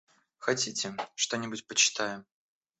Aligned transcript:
Хотите, 0.39 0.95
что-нибудь 1.13 1.67
почитаем? 1.67 2.25